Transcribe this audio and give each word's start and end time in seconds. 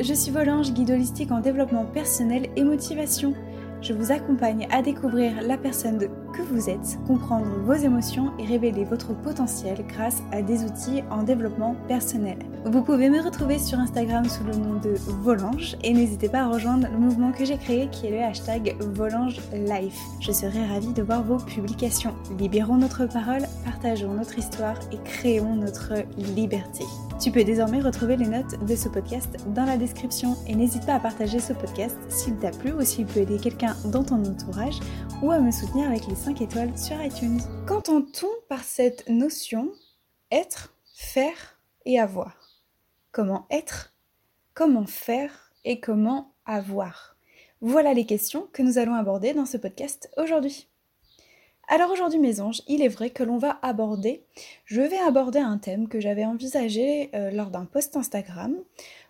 je 0.00 0.14
suis 0.14 0.30
Volange, 0.30 0.72
guide 0.72 0.90
holistique 0.90 1.30
en 1.30 1.40
développement 1.40 1.84
personnel 1.84 2.48
et 2.56 2.64
motivation. 2.64 3.34
Je 3.80 3.92
vous 3.92 4.12
accompagne 4.12 4.68
à 4.70 4.80
découvrir 4.80 5.42
la 5.42 5.56
personne 5.56 5.98
que 5.98 6.42
vous 6.42 6.70
êtes, 6.70 6.98
comprendre 7.06 7.48
vos 7.64 7.74
émotions 7.74 8.30
et 8.38 8.46
révéler 8.46 8.84
votre 8.84 9.12
potentiel 9.12 9.84
grâce 9.88 10.22
à 10.30 10.40
des 10.40 10.62
outils 10.64 11.02
en 11.10 11.24
développement 11.24 11.74
personnel. 11.88 12.38
Vous 12.64 12.82
pouvez 12.82 13.10
me 13.10 13.20
retrouver 13.20 13.58
sur 13.58 13.80
Instagram 13.80 14.24
sous 14.28 14.44
le 14.44 14.54
nom 14.54 14.74
de 14.74 14.94
Volange 15.22 15.76
et 15.82 15.92
n'hésitez 15.92 16.28
pas 16.28 16.42
à 16.42 16.48
rejoindre 16.48 16.86
le 16.92 16.98
mouvement 16.98 17.32
que 17.32 17.44
j'ai 17.44 17.56
créé 17.56 17.88
qui 17.88 18.06
est 18.06 18.12
le 18.12 18.22
hashtag 18.22 18.76
Volange 18.80 19.40
Life. 19.52 19.98
Je 20.20 20.30
serai 20.30 20.64
ravie 20.64 20.92
de 20.92 21.02
voir 21.02 21.24
vos 21.24 21.38
publications. 21.38 22.14
Libérons 22.38 22.76
notre 22.76 23.06
parole, 23.06 23.42
partageons 23.64 24.14
notre 24.14 24.38
histoire 24.38 24.78
et 24.92 24.98
créons 25.04 25.56
notre 25.56 25.94
liberté. 26.16 26.84
Tu 27.20 27.30
peux 27.30 27.44
désormais 27.44 27.80
retrouver 27.80 28.16
les 28.16 28.26
notes 28.26 28.64
de 28.64 28.74
ce 28.74 28.88
podcast 28.88 29.28
dans 29.54 29.64
la 29.64 29.76
description 29.76 30.36
et 30.46 30.54
n'hésite 30.54 30.86
pas 30.86 30.94
à 30.94 31.00
partager 31.00 31.38
ce 31.38 31.52
podcast 31.52 31.96
s'il 32.08 32.36
t'a 32.36 32.50
plu 32.50 32.72
ou 32.72 32.82
s'il 32.82 33.06
peut 33.06 33.20
aider 33.20 33.38
quelqu'un 33.38 33.76
dans 33.86 34.02
ton 34.02 34.24
entourage 34.24 34.80
ou 35.22 35.30
à 35.30 35.38
me 35.38 35.50
soutenir 35.50 35.88
avec 35.88 36.06
les 36.08 36.16
5 36.16 36.40
étoiles 36.40 36.76
sur 36.76 37.00
iTunes. 37.02 37.40
Qu'entend-on 37.66 38.30
par 38.48 38.64
cette 38.64 39.08
notion 39.08 39.70
être, 40.30 40.74
faire 40.94 41.60
et 41.84 42.00
avoir? 42.00 42.36
Comment 43.12 43.46
être 43.50 43.94
Comment 44.54 44.86
faire 44.86 45.52
Et 45.64 45.80
comment 45.80 46.34
avoir? 46.44 47.16
Voilà 47.60 47.94
les 47.94 48.06
questions 48.06 48.48
que 48.52 48.62
nous 48.62 48.78
allons 48.78 48.94
aborder 48.94 49.34
dans 49.34 49.46
ce 49.46 49.56
podcast 49.56 50.10
aujourd'hui. 50.16 50.68
Alors 51.74 51.90
aujourd'hui 51.90 52.18
mes 52.18 52.42
anges, 52.42 52.60
il 52.68 52.82
est 52.82 52.88
vrai 52.88 53.08
que 53.08 53.22
l'on 53.22 53.38
va 53.38 53.58
aborder, 53.62 54.26
je 54.66 54.82
vais 54.82 54.98
aborder 54.98 55.38
un 55.38 55.56
thème 55.56 55.88
que 55.88 56.00
j'avais 56.00 56.26
envisagé 56.26 57.08
euh, 57.14 57.30
lors 57.30 57.48
d'un 57.48 57.64
post 57.64 57.96
Instagram, 57.96 58.54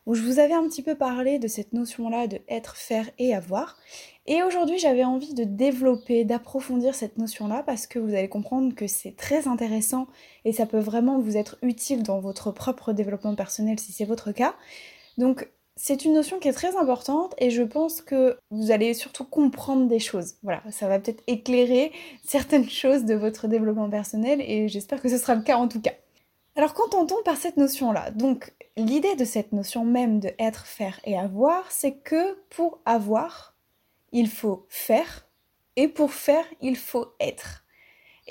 où 0.06 0.14
je 0.14 0.22
vous 0.22 0.38
avais 0.38 0.54
un 0.54 0.68
petit 0.68 0.84
peu 0.84 0.94
parlé 0.94 1.40
de 1.40 1.48
cette 1.48 1.72
notion-là 1.72 2.28
de 2.28 2.38
être, 2.48 2.76
faire 2.76 3.10
et 3.18 3.34
avoir. 3.34 3.78
Et 4.28 4.44
aujourd'hui 4.44 4.78
j'avais 4.78 5.02
envie 5.02 5.34
de 5.34 5.42
développer, 5.42 6.24
d'approfondir 6.24 6.94
cette 6.94 7.18
notion-là, 7.18 7.64
parce 7.66 7.88
que 7.88 7.98
vous 7.98 8.14
allez 8.14 8.28
comprendre 8.28 8.76
que 8.76 8.86
c'est 8.86 9.16
très 9.16 9.48
intéressant 9.48 10.06
et 10.44 10.52
ça 10.52 10.64
peut 10.64 10.78
vraiment 10.78 11.18
vous 11.18 11.36
être 11.36 11.58
utile 11.62 12.04
dans 12.04 12.20
votre 12.20 12.52
propre 12.52 12.92
développement 12.92 13.34
personnel 13.34 13.80
si 13.80 13.90
c'est 13.90 14.04
votre 14.04 14.30
cas. 14.30 14.54
Donc 15.18 15.48
c'est 15.84 16.04
une 16.04 16.12
notion 16.12 16.38
qui 16.38 16.46
est 16.46 16.52
très 16.52 16.76
importante 16.76 17.34
et 17.38 17.50
je 17.50 17.64
pense 17.64 18.02
que 18.02 18.38
vous 18.52 18.70
allez 18.70 18.94
surtout 18.94 19.24
comprendre 19.24 19.88
des 19.88 19.98
choses. 19.98 20.36
Voilà, 20.44 20.62
ça 20.70 20.86
va 20.86 21.00
peut-être 21.00 21.24
éclairer 21.26 21.90
certaines 22.24 22.70
choses 22.70 23.04
de 23.04 23.16
votre 23.16 23.48
développement 23.48 23.90
personnel 23.90 24.40
et 24.40 24.68
j'espère 24.68 25.02
que 25.02 25.08
ce 25.08 25.18
sera 25.18 25.34
le 25.34 25.42
cas 25.42 25.56
en 25.56 25.66
tout 25.66 25.80
cas. 25.80 25.90
Alors 26.54 26.74
qu'entend-on 26.74 27.20
par 27.24 27.36
cette 27.36 27.56
notion-là? 27.56 28.12
Donc 28.12 28.54
l'idée 28.76 29.16
de 29.16 29.24
cette 29.24 29.50
notion 29.50 29.84
même 29.84 30.20
de 30.20 30.30
être, 30.38 30.66
faire 30.66 31.00
et 31.04 31.18
avoir, 31.18 31.68
c'est 31.72 31.94
que 31.94 32.38
pour 32.48 32.78
avoir, 32.84 33.56
il 34.12 34.28
faut 34.28 34.66
faire 34.68 35.26
et 35.74 35.88
pour 35.88 36.12
faire, 36.12 36.44
il 36.60 36.76
faut 36.76 37.08
être. 37.18 37.61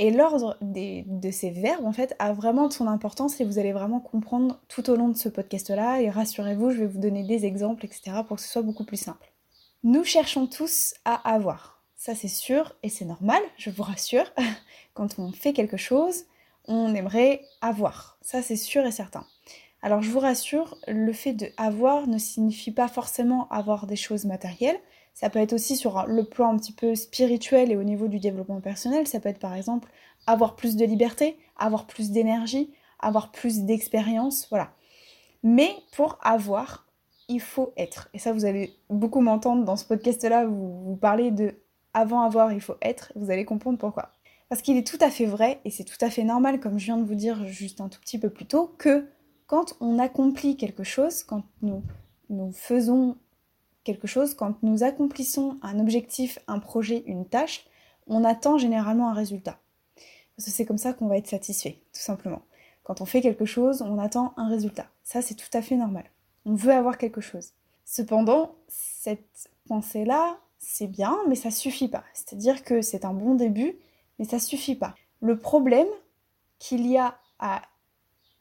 Et 0.04 0.10
l'ordre 0.10 0.58
de 0.62 1.30
ces 1.30 1.52
verbes, 1.52 1.86
en 1.86 1.92
fait, 1.92 2.16
a 2.18 2.34
vraiment 2.34 2.72
son 2.72 2.88
importance 2.88 3.40
et 3.40 3.46
vous 3.46 3.60
allez 3.60 3.72
vraiment 3.72 4.00
comprendre 4.00 4.60
tout 4.68 4.90
au 4.90 4.96
long 4.96 5.10
de 5.10 5.16
ce 5.16 5.30
podcast-là. 5.30 6.02
Et 6.02 6.10
rassurez-vous, 6.10 6.72
je 6.72 6.80
vais 6.80 6.88
vous 6.88 6.98
donner 6.98 7.22
des 7.22 7.46
exemples, 7.46 7.86
etc., 7.86 8.14
pour 8.28 8.38
que 8.38 8.42
ce 8.42 8.50
soit 8.50 8.64
beaucoup 8.64 8.84
plus 8.84 8.98
simple. 8.98 9.32
Nous 9.84 10.04
cherchons 10.04 10.48
tous 10.48 10.96
à 11.06 11.14
avoir. 11.32 11.84
Ça, 11.98 12.16
c'est 12.16 12.30
sûr 12.30 12.76
et 12.82 12.90
c'est 12.90 13.06
normal, 13.06 13.44
je 13.58 13.70
vous 13.70 13.84
rassure. 13.84 14.26
Quand 14.96 15.20
on 15.20 15.32
fait 15.32 15.54
quelque 15.54 15.78
chose, 15.78 16.24
on 16.66 16.96
aimerait 16.96 17.44
avoir. 17.62 18.18
Ça, 18.24 18.42
c'est 18.42 18.56
sûr 18.56 18.84
et 18.88 18.92
certain. 18.92 19.28
Alors, 19.84 20.02
je 20.02 20.10
vous 20.10 20.20
rassure, 20.20 20.80
le 20.88 21.14
fait 21.14 21.34
de 21.34 21.50
avoir 21.58 22.08
ne 22.08 22.18
signifie 22.18 22.72
pas 22.72 22.88
forcément 22.88 23.48
avoir 23.50 23.86
des 23.86 23.98
choses 23.98 24.26
matérielles. 24.26 24.80
Ça 25.14 25.30
peut 25.30 25.40
être 25.40 25.54
aussi 25.54 25.76
sur 25.76 26.06
le 26.08 26.24
plan 26.24 26.54
un 26.54 26.58
petit 26.58 26.74
peu 26.74 26.96
spirituel 26.96 27.72
et 27.72 27.78
au 27.78 27.84
niveau 27.84 28.08
du 28.08 28.20
développement 28.20 28.62
personnel. 28.62 29.08
Ça 29.08 29.20
peut 29.20 29.30
être 29.30 29.40
par 29.40 29.54
exemple 29.54 29.90
avoir 30.28 30.56
plus 30.56 30.76
de 30.76 30.86
liberté, 30.86 31.38
avoir 31.58 31.88
plus 31.88 32.12
d'énergie, 32.12 32.74
avoir 33.00 33.32
plus 33.32 33.62
d'expérience, 33.62 34.48
voilà. 34.50 34.74
Mais 35.44 35.72
pour 35.94 36.20
avoir, 36.22 36.88
il 37.28 37.42
faut 37.42 37.74
être. 37.78 38.10
Et 38.14 38.20
ça, 38.20 38.34
vous 38.34 38.46
allez 38.46 38.76
beaucoup 38.90 39.22
m'entendre 39.22 39.66
dans 39.66 39.76
ce 39.76 39.86
podcast-là, 39.86 40.46
vous, 40.46 40.84
vous 40.84 40.96
parlez 40.96 41.32
de 41.32 41.56
avant 41.94 42.22
avoir, 42.22 42.54
il 42.54 42.62
faut 42.62 42.76
être. 42.82 43.12
Vous 43.16 43.32
allez 43.32 43.46
comprendre 43.46 43.78
pourquoi. 43.78 44.12
Parce 44.50 44.62
qu'il 44.62 44.78
est 44.78 44.86
tout 44.86 44.98
à 45.02 45.10
fait 45.10 45.26
vrai, 45.26 45.60
et 45.66 45.70
c'est 45.70 45.84
tout 45.84 45.98
à 46.02 46.10
fait 46.10 46.24
normal, 46.24 46.60
comme 46.60 46.78
je 46.78 46.86
viens 46.86 46.98
de 46.98 47.06
vous 47.06 47.16
dire 47.16 47.48
juste 47.48 47.82
un 47.82 47.90
tout 47.90 48.00
petit 48.02 48.20
peu 48.20 48.30
plus 48.30 48.46
tôt, 48.46 48.76
que 48.78 49.08
quand 49.48 49.76
on 49.80 49.98
accomplit 49.98 50.58
quelque 50.58 50.84
chose, 50.84 51.24
quand 51.24 51.44
nous, 51.62 51.84
nous 52.30 52.52
faisons 52.52 53.18
quelque 53.84 54.08
chose, 54.08 54.34
quand 54.34 54.62
nous 54.64 54.84
accomplissons 54.84 55.58
un 55.62 55.80
objectif, 55.80 56.40
un 56.48 56.60
projet, 56.60 57.04
une 57.06 57.26
tâche, 57.26 57.66
on 58.08 58.24
attend 58.24 58.58
généralement 58.58 59.10
un 59.10 59.14
résultat. 59.14 59.60
Parce 60.36 60.46
que 60.46 60.52
c'est 60.52 60.66
comme 60.66 60.78
ça 60.78 60.94
qu'on 60.94 61.08
va 61.08 61.18
être 61.18 61.28
satisfait, 61.28 61.82
tout 61.94 62.02
simplement. 62.02 62.42
Quand 62.84 63.02
on 63.02 63.06
fait 63.06 63.22
quelque 63.22 63.46
chose, 63.46 63.82
on 63.82 64.00
attend 64.00 64.34
un 64.38 64.50
résultat. 64.50 64.88
Ça, 65.04 65.22
c'est 65.22 65.36
tout 65.36 65.50
à 65.54 65.62
fait 65.62 65.76
normal. 65.76 66.06
On 66.46 66.56
veut 66.56 66.74
avoir 66.74 66.98
quelque 66.98 67.22
chose. 67.22 67.52
Cependant, 67.86 68.56
cette 68.68 69.50
pensée-là, 69.68 70.40
c'est 70.58 70.88
bien, 70.88 71.18
mais 71.28 71.36
ça 71.36 71.52
suffit 71.52 71.88
pas. 71.88 72.04
C'est-à-dire 72.14 72.64
que 72.64 72.82
c'est 72.82 73.06
un 73.06 73.14
bon 73.14 73.36
début, 73.36 73.76
mais 74.18 74.26
ça 74.26 74.40
suffit 74.40 74.76
pas. 74.76 74.96
Le 75.22 75.38
problème 75.38 75.88
qu'il 76.60 76.88
y 76.88 76.98
a 76.98 77.18
à, 77.40 77.62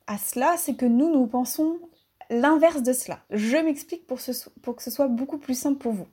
à 0.06 0.19
cela, 0.19 0.56
c'est 0.56 0.75
que 0.75 0.87
nous, 0.87 1.11
nous 1.11 1.27
pensons 1.27 1.79
l'inverse 2.31 2.83
de 2.83 2.93
cela. 2.93 3.21
Je 3.31 3.57
m'explique 3.57 4.07
pour, 4.07 4.19
que 4.19 4.83
ce 4.83 4.91
soit 4.91 5.09
beaucoup 5.09 5.39
plus 5.39 5.59
simple 5.59 5.79
pour 5.79 5.93
vous. 5.93 6.07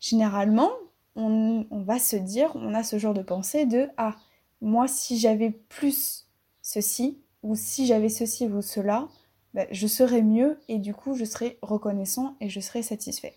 Généralement, 0.00 0.70
on, 1.16 1.66
va 1.70 1.98
se 1.98 2.16
dire, 2.16 2.52
on 2.54 2.74
a 2.74 2.84
ce 2.84 2.98
genre 2.98 3.14
de 3.14 3.22
pensée 3.22 3.66
de 3.66 3.88
Ah, 3.96 4.14
moi, 4.60 4.86
si 4.86 5.18
j'avais 5.18 5.50
plus 5.50 6.28
ceci, 6.62 7.20
ou 7.42 7.56
si 7.56 7.86
j'avais 7.86 8.08
ceci 8.08 8.46
ou 8.46 8.62
cela, 8.62 9.08
ben, 9.54 9.66
je 9.70 9.86
serais 9.86 10.22
mieux 10.22 10.60
et 10.68 10.78
du 10.78 10.94
coup, 10.94 11.14
je 11.14 11.24
serais 11.24 11.58
reconnaissant 11.62 12.36
et 12.40 12.48
je 12.48 12.60
serais 12.60 12.82
satisfait. 12.82 13.34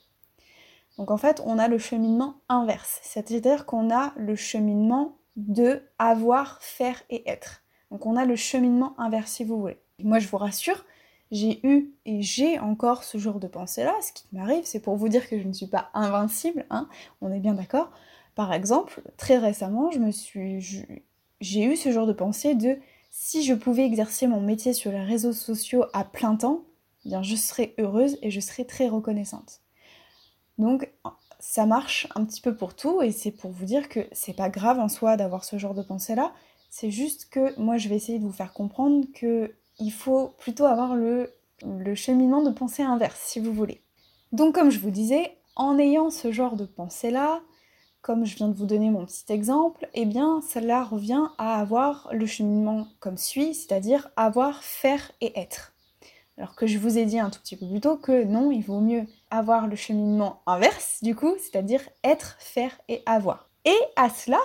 Donc 0.97 1.09
en 1.09 1.17
fait, 1.17 1.41
on 1.45 1.57
a 1.57 1.67
le 1.67 1.77
cheminement 1.77 2.35
inverse, 2.49 2.99
c'est-à-dire 3.01 3.65
qu'on 3.65 3.89
a 3.89 4.13
le 4.17 4.35
cheminement 4.35 5.17
de 5.35 5.81
avoir, 5.97 6.61
faire 6.61 7.01
et 7.09 7.27
être. 7.29 7.63
Donc 7.89 8.05
on 8.05 8.17
a 8.17 8.25
le 8.25 8.35
cheminement 8.35 8.93
inverse 8.99 9.31
si 9.31 9.43
vous 9.43 9.59
voulez. 9.59 9.79
moi 10.03 10.19
je 10.19 10.27
vous 10.27 10.37
rassure, 10.37 10.85
j'ai 11.31 11.65
eu 11.65 11.93
et 12.05 12.21
j'ai 12.21 12.59
encore 12.59 13.03
ce 13.03 13.17
genre 13.17 13.39
de 13.39 13.47
pensée-là. 13.47 13.95
Ce 14.01 14.11
qui 14.11 14.25
m'arrive, 14.33 14.65
c'est 14.65 14.81
pour 14.81 14.95
vous 14.95 15.09
dire 15.09 15.29
que 15.29 15.39
je 15.39 15.47
ne 15.47 15.53
suis 15.53 15.67
pas 15.67 15.89
invincible, 15.93 16.65
hein, 16.69 16.87
on 17.21 17.31
est 17.31 17.39
bien 17.39 17.53
d'accord. 17.53 17.89
Par 18.35 18.53
exemple, 18.53 19.01
très 19.17 19.37
récemment, 19.37 19.89
j'ai 19.91 21.63
eu 21.63 21.75
ce 21.75 21.91
genre 21.91 22.07
de 22.07 22.13
pensée 22.13 22.55
de 22.55 22.77
si 23.09 23.43
je 23.43 23.53
pouvais 23.53 23.85
exercer 23.85 24.27
mon 24.27 24.39
métier 24.39 24.73
sur 24.73 24.91
les 24.91 25.03
réseaux 25.03 25.33
sociaux 25.33 25.85
à 25.93 26.05
plein 26.05 26.35
temps, 26.35 26.63
eh 27.05 27.09
bien 27.09 27.23
je 27.23 27.35
serais 27.35 27.73
heureuse 27.77 28.17
et 28.21 28.31
je 28.31 28.39
serais 28.39 28.63
très 28.63 28.87
reconnaissante. 28.87 29.61
Donc 30.57 30.89
ça 31.39 31.65
marche 31.65 32.07
un 32.15 32.23
petit 32.23 32.39
peu 32.39 32.55
pour 32.55 32.75
tout 32.75 33.01
et 33.01 33.11
c'est 33.11 33.31
pour 33.31 33.51
vous 33.51 33.65
dire 33.65 33.89
que 33.89 34.07
c'est 34.11 34.35
pas 34.35 34.49
grave 34.49 34.79
en 34.79 34.87
soi 34.87 35.17
d'avoir 35.17 35.43
ce 35.43 35.57
genre 35.57 35.73
de 35.73 35.81
pensée 35.81 36.15
là. 36.15 36.33
C'est 36.69 36.91
juste 36.91 37.29
que 37.29 37.59
moi 37.59 37.77
je 37.77 37.89
vais 37.89 37.95
essayer 37.95 38.19
de 38.19 38.23
vous 38.23 38.31
faire 38.31 38.53
comprendre 38.53 39.05
que 39.13 39.53
il 39.81 39.91
faut 39.91 40.35
plutôt 40.37 40.65
avoir 40.65 40.95
le, 40.95 41.33
cheminement 41.95 42.43
de 42.43 42.51
pensée 42.51 42.83
inverse, 42.83 43.19
si 43.19 43.39
vous 43.39 43.51
voulez. 43.51 43.81
Donc 44.31 44.55
comme 44.55 44.69
je 44.69 44.79
vous 44.79 44.91
disais, 44.91 45.37
en 45.55 45.77
ayant 45.79 46.11
ce 46.11 46.31
genre 46.31 46.55
de 46.55 46.65
pensée-là, 46.65 47.41
comme 48.01 48.25
je 48.25 48.35
viens 48.35 48.47
de 48.47 48.53
vous 48.55 48.65
donner 48.65 48.89
mon 48.89 49.05
petit 49.05 49.25
exemple, 49.29 49.89
eh 49.93 50.05
bien 50.05 50.41
cela 50.47 50.83
revient 50.83 51.25
à 51.37 51.59
avoir 51.59 52.09
le 52.13 52.25
cheminement 52.25 52.87
comme 52.99 53.17
suit, 53.17 53.53
c'est-à-dire 53.53 54.09
avoir, 54.15 54.63
faire 54.63 55.11
et 55.19 55.37
être. 55.39 55.73
Alors 56.37 56.55
que 56.55 56.67
je 56.67 56.77
vous 56.77 56.97
ai 56.97 57.05
dit 57.05 57.19
un 57.19 57.29
tout 57.29 57.39
petit 57.39 57.57
peu 57.57 57.67
plus 57.67 57.81
tôt 57.81 57.97
que 57.97 58.23
non, 58.23 58.51
il 58.51 58.61
vaut 58.61 58.79
mieux 58.79 59.05
avoir 59.31 59.67
le 59.67 59.75
cheminement 59.75 60.41
inverse, 60.45 60.99
du 61.01 61.15
coup, 61.15 61.33
c'est-à-dire 61.39 61.81
être, 62.03 62.37
faire 62.39 62.79
et 62.87 63.01
avoir. 63.05 63.49
Et 63.65 63.77
à 63.95 64.09
cela, 64.09 64.39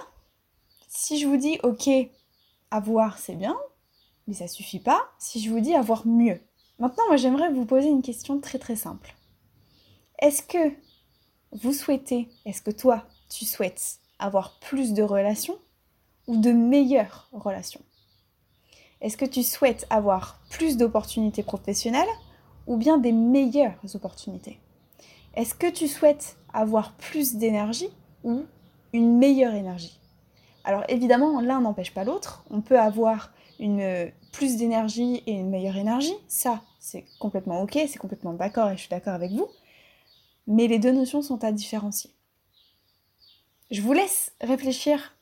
si 0.88 1.18
je 1.18 1.26
vous 1.26 1.36
dis 1.36 1.58
ok, 1.62 1.88
avoir 2.70 3.18
c'est 3.18 3.36
bien, 3.36 3.56
mais 4.26 4.34
ça 4.34 4.48
suffit 4.48 4.80
pas 4.80 5.00
si 5.18 5.40
je 5.40 5.50
vous 5.50 5.60
dis 5.60 5.74
avoir 5.74 6.06
mieux. 6.06 6.40
Maintenant, 6.78 7.04
moi 7.08 7.16
j'aimerais 7.16 7.52
vous 7.52 7.64
poser 7.64 7.88
une 7.88 8.02
question 8.02 8.40
très 8.40 8.58
très 8.58 8.76
simple. 8.76 9.14
Est-ce 10.18 10.42
que 10.42 10.72
vous 11.52 11.72
souhaitez, 11.72 12.28
est-ce 12.44 12.62
que 12.62 12.70
toi, 12.70 13.04
tu 13.28 13.44
souhaites 13.44 13.98
avoir 14.18 14.58
plus 14.60 14.92
de 14.92 15.02
relations 15.02 15.58
ou 16.26 16.36
de 16.36 16.52
meilleures 16.52 17.28
relations? 17.32 17.82
Est-ce 19.00 19.16
que 19.16 19.24
tu 19.24 19.42
souhaites 19.42 19.86
avoir 19.90 20.40
plus 20.50 20.76
d'opportunités 20.76 21.42
professionnelles 21.42 22.08
ou 22.66 22.76
bien 22.76 22.98
des 22.98 23.12
meilleures 23.12 23.78
opportunités? 23.94 24.58
Est-ce 25.34 25.54
que 25.54 25.70
tu 25.70 25.86
souhaites 25.86 26.36
avoir 26.52 26.92
plus 26.94 27.34
d'énergie 27.34 27.90
ou 28.24 28.44
une 28.92 29.18
meilleure 29.18 29.54
énergie? 29.54 30.00
Alors 30.64 30.82
évidemment, 30.88 31.40
l'un 31.40 31.60
n'empêche 31.60 31.92
pas 31.92 32.04
l'autre. 32.04 32.44
On 32.50 32.62
peut 32.62 32.80
avoir 32.80 33.30
une 33.58 34.10
plus 34.32 34.56
d'énergie 34.56 35.22
et 35.26 35.32
une 35.32 35.50
meilleure 35.50 35.76
énergie, 35.76 36.14
ça, 36.28 36.62
c'est 36.78 37.04
complètement 37.18 37.62
ok, 37.62 37.78
c'est 37.88 37.98
complètement 37.98 38.32
d'accord 38.32 38.70
et 38.70 38.76
je 38.76 38.80
suis 38.80 38.90
d'accord 38.90 39.14
avec 39.14 39.32
vous, 39.32 39.48
mais 40.46 40.66
les 40.66 40.78
deux 40.78 40.92
notions 40.92 41.22
sont 41.22 41.42
à 41.44 41.52
différencier. 41.52 42.10
Je 43.70 43.80
vous 43.80 43.92
laisse 43.92 44.32
réfléchir. 44.40 45.14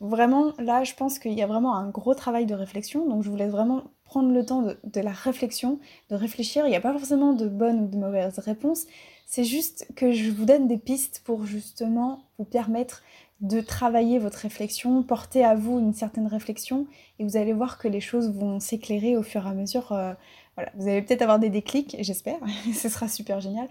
Vraiment, 0.00 0.52
là, 0.58 0.82
je 0.82 0.94
pense 0.94 1.18
qu'il 1.18 1.34
y 1.34 1.42
a 1.42 1.46
vraiment 1.46 1.76
un 1.76 1.88
gros 1.88 2.14
travail 2.14 2.46
de 2.46 2.54
réflexion, 2.54 3.08
donc 3.08 3.22
je 3.22 3.30
vous 3.30 3.36
laisse 3.36 3.52
vraiment 3.52 3.84
prendre 4.04 4.32
le 4.32 4.44
temps 4.44 4.62
de, 4.62 4.76
de 4.82 5.00
la 5.00 5.12
réflexion, 5.12 5.78
de 6.10 6.16
réfléchir. 6.16 6.66
Il 6.66 6.70
n'y 6.70 6.76
a 6.76 6.80
pas 6.80 6.92
forcément 6.92 7.34
de 7.34 7.46
bonnes 7.46 7.84
ou 7.84 7.86
de 7.86 7.96
mauvaises 7.96 8.38
réponses, 8.38 8.86
c'est 9.26 9.44
juste 9.44 9.86
que 9.96 10.12
je 10.12 10.30
vous 10.30 10.44
donne 10.44 10.68
des 10.68 10.76
pistes 10.76 11.22
pour 11.24 11.46
justement 11.46 12.24
vous 12.38 12.44
permettre 12.44 13.02
de 13.42 13.60
travailler 13.60 14.20
votre 14.20 14.38
réflexion, 14.38 15.02
porter 15.02 15.44
à 15.44 15.56
vous 15.56 15.78
une 15.78 15.92
certaine 15.92 16.28
réflexion, 16.28 16.86
et 17.18 17.24
vous 17.24 17.36
allez 17.36 17.52
voir 17.52 17.76
que 17.76 17.88
les 17.88 18.00
choses 18.00 18.30
vont 18.30 18.60
s'éclairer 18.60 19.16
au 19.16 19.22
fur 19.22 19.44
et 19.46 19.50
à 19.50 19.52
mesure. 19.52 19.90
Euh, 19.92 20.14
voilà, 20.56 20.70
vous 20.76 20.86
allez 20.88 21.02
peut-être 21.02 21.22
avoir 21.22 21.40
des 21.40 21.50
déclics, 21.50 21.96
j'espère, 22.00 22.38
ce 22.74 22.88
sera 22.88 23.08
super 23.08 23.40
génial. 23.40 23.68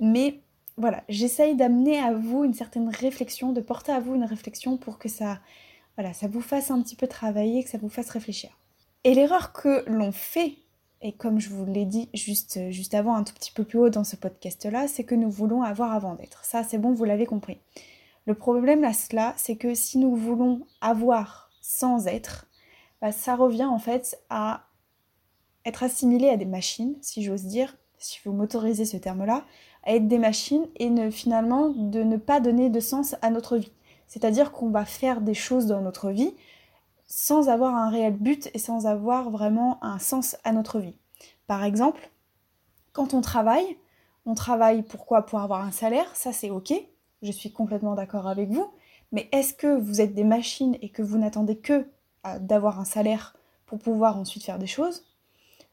Mais 0.00 0.40
voilà, 0.78 1.04
j'essaye 1.10 1.54
d'amener 1.54 1.98
à 1.98 2.14
vous 2.14 2.44
une 2.44 2.54
certaine 2.54 2.88
réflexion, 2.88 3.52
de 3.52 3.60
porter 3.60 3.92
à 3.92 4.00
vous 4.00 4.14
une 4.14 4.24
réflexion 4.24 4.78
pour 4.78 4.98
que 4.98 5.10
ça, 5.10 5.38
voilà, 5.98 6.14
ça 6.14 6.26
vous 6.26 6.40
fasse 6.40 6.70
un 6.70 6.80
petit 6.80 6.96
peu 6.96 7.06
travailler, 7.06 7.62
que 7.62 7.68
ça 7.68 7.78
vous 7.78 7.90
fasse 7.90 8.08
réfléchir. 8.08 8.50
Et 9.04 9.12
l'erreur 9.12 9.52
que 9.52 9.84
l'on 9.86 10.12
fait, 10.12 10.54
et 11.02 11.12
comme 11.12 11.40
je 11.40 11.50
vous 11.50 11.66
l'ai 11.66 11.84
dit 11.84 12.08
juste, 12.14 12.58
juste 12.70 12.94
avant, 12.94 13.16
un 13.16 13.24
tout 13.24 13.34
petit 13.34 13.52
peu 13.52 13.64
plus 13.64 13.78
haut 13.78 13.90
dans 13.90 14.04
ce 14.04 14.16
podcast-là, 14.16 14.88
c'est 14.88 15.04
que 15.04 15.14
nous 15.14 15.30
voulons 15.30 15.62
avoir 15.62 15.92
avant 15.92 16.14
d'être. 16.14 16.42
Ça, 16.44 16.64
c'est 16.64 16.78
bon, 16.78 16.94
vous 16.94 17.04
l'avez 17.04 17.26
compris. 17.26 17.58
Le 18.30 18.36
problème 18.36 18.80
là, 18.80 18.92
cela, 18.92 19.34
c'est 19.36 19.56
que 19.56 19.74
si 19.74 19.98
nous 19.98 20.14
voulons 20.14 20.64
avoir 20.80 21.50
sans 21.60 22.06
être, 22.06 22.46
bah, 23.00 23.10
ça 23.10 23.34
revient 23.34 23.64
en 23.64 23.80
fait 23.80 24.22
à 24.30 24.68
être 25.64 25.82
assimilé 25.82 26.28
à 26.28 26.36
des 26.36 26.44
machines, 26.44 26.94
si 27.00 27.24
j'ose 27.24 27.42
dire, 27.42 27.76
si 27.98 28.20
vous 28.24 28.32
m'autorisez 28.32 28.84
ce 28.84 28.96
terme-là, 28.96 29.44
à 29.82 29.96
être 29.96 30.06
des 30.06 30.18
machines 30.18 30.68
et 30.76 31.10
finalement 31.10 31.70
de 31.70 32.04
ne 32.04 32.16
pas 32.18 32.38
donner 32.38 32.70
de 32.70 32.78
sens 32.78 33.16
à 33.20 33.30
notre 33.30 33.56
vie. 33.56 33.72
C'est-à-dire 34.06 34.52
qu'on 34.52 34.70
va 34.70 34.84
faire 34.84 35.22
des 35.22 35.34
choses 35.34 35.66
dans 35.66 35.80
notre 35.80 36.10
vie 36.10 36.32
sans 37.08 37.48
avoir 37.48 37.74
un 37.74 37.90
réel 37.90 38.14
but 38.14 38.48
et 38.54 38.60
sans 38.60 38.86
avoir 38.86 39.30
vraiment 39.30 39.82
un 39.82 39.98
sens 39.98 40.36
à 40.44 40.52
notre 40.52 40.78
vie. 40.78 40.96
Par 41.48 41.64
exemple, 41.64 42.12
quand 42.92 43.12
on 43.12 43.22
travaille, 43.22 43.76
on 44.24 44.34
travaille 44.34 44.84
pourquoi? 44.84 45.26
Pour 45.26 45.40
avoir 45.40 45.64
un 45.64 45.72
salaire, 45.72 46.14
ça 46.14 46.32
c'est 46.32 46.50
ok, 46.50 46.72
je 47.22 47.32
suis 47.32 47.52
complètement 47.52 47.94
d'accord 47.94 48.26
avec 48.26 48.50
vous, 48.50 48.70
mais 49.12 49.28
est-ce 49.32 49.54
que 49.54 49.78
vous 49.78 50.00
êtes 50.00 50.14
des 50.14 50.24
machines 50.24 50.76
et 50.82 50.88
que 50.88 51.02
vous 51.02 51.18
n'attendez 51.18 51.56
que 51.56 51.86
d'avoir 52.40 52.78
un 52.80 52.84
salaire 52.84 53.36
pour 53.66 53.78
pouvoir 53.78 54.16
ensuite 54.16 54.44
faire 54.44 54.58
des 54.58 54.66
choses? 54.66 55.04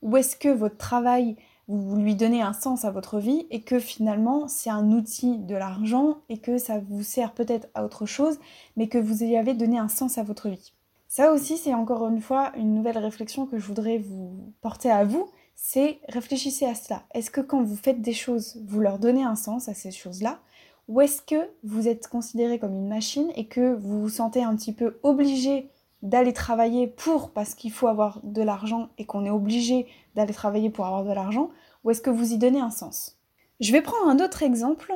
Ou 0.01 0.17
est-ce 0.17 0.35
que 0.35 0.49
votre 0.49 0.77
travail, 0.77 1.35
vous 1.67 1.97
lui 1.97 2.15
donnez 2.15 2.41
un 2.41 2.53
sens 2.53 2.85
à 2.85 2.91
votre 2.91 3.19
vie 3.19 3.45
et 3.49 3.61
que 3.61 3.79
finalement 3.79 4.47
c'est 4.47 4.69
un 4.69 4.91
outil 4.91 5.37
de 5.37 5.55
l'argent 5.55 6.17
et 6.29 6.37
que 6.37 6.57
ça 6.57 6.79
vous 6.79 7.03
sert 7.03 7.33
peut-être 7.33 7.67
à 7.73 7.83
autre 7.83 8.05
chose, 8.05 8.39
mais 8.75 8.87
que 8.87 8.97
vous 8.97 9.23
y 9.23 9.35
avez 9.35 9.53
donné 9.53 9.77
un 9.77 9.89
sens 9.89 10.17
à 10.17 10.23
votre 10.23 10.49
vie? 10.49 10.73
Ça 11.09 11.31
aussi, 11.31 11.57
c'est 11.57 11.73
encore 11.73 12.07
une 12.07 12.21
fois 12.21 12.51
une 12.57 12.73
nouvelle 12.73 12.97
réflexion 12.97 13.45
que 13.45 13.57
je 13.57 13.65
voudrais 13.65 13.97
vous 13.97 14.53
porter 14.61 14.91
à 14.91 15.03
vous, 15.03 15.29
c'est 15.55 15.99
réfléchissez 16.09 16.65
à 16.65 16.75
cela. 16.75 17.03
Est-ce 17.13 17.31
que 17.31 17.41
quand 17.41 17.63
vous 17.63 17.75
faites 17.75 18.01
des 18.01 18.13
choses, 18.13 18.61
vous 18.67 18.79
leur 18.79 18.99
donnez 18.99 19.23
un 19.23 19.35
sens 19.35 19.69
à 19.69 19.73
ces 19.73 19.91
choses-là? 19.91 20.39
Ou 20.87 21.01
est-ce 21.01 21.21
que 21.21 21.49
vous 21.63 21.87
êtes 21.87 22.07
considéré 22.07 22.59
comme 22.59 22.75
une 22.75 22.87
machine 22.87 23.31
et 23.35 23.47
que 23.47 23.73
vous 23.73 24.01
vous 24.01 24.09
sentez 24.09 24.43
un 24.43 24.55
petit 24.55 24.73
peu 24.73 24.99
obligé 25.03 25.69
d'aller 26.01 26.33
travailler 26.33 26.87
pour 26.87 27.31
parce 27.31 27.55
qu'il 27.55 27.71
faut 27.71 27.87
avoir 27.87 28.19
de 28.23 28.41
l'argent 28.41 28.89
et 28.97 29.05
qu'on 29.05 29.25
est 29.25 29.29
obligé 29.29 29.87
d'aller 30.15 30.33
travailler 30.33 30.69
pour 30.69 30.85
avoir 30.85 31.03
de 31.03 31.11
l'argent 31.11 31.49
Ou 31.83 31.91
est-ce 31.91 32.01
que 32.01 32.09
vous 32.09 32.33
y 32.33 32.37
donnez 32.37 32.59
un 32.59 32.69
sens? 32.69 33.17
Je 33.59 33.71
vais 33.71 33.81
prendre 33.81 34.07
un 34.07 34.23
autre 34.23 34.43
exemple 34.43 34.93